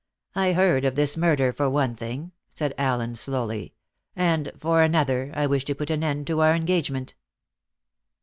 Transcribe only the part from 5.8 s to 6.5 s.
an end to